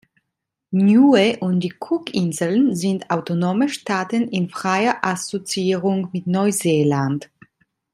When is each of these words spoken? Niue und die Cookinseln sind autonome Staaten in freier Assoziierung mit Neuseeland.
Niue 0.73 1.37
und 1.41 1.59
die 1.59 1.75
Cookinseln 1.79 2.75
sind 2.75 3.11
autonome 3.11 3.69
Staaten 3.69 4.29
in 4.29 4.49
freier 4.49 4.97
Assoziierung 5.05 6.09
mit 6.11 6.25
Neuseeland. 6.25 7.29